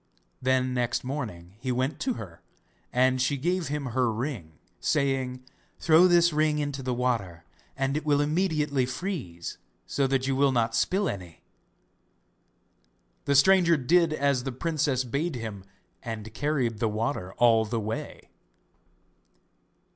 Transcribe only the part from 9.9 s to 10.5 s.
that you